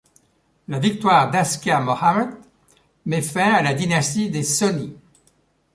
[0.67, 2.31] La victoire d'Askia Mohammad
[3.05, 4.97] met fin à la dynastie des Sonni.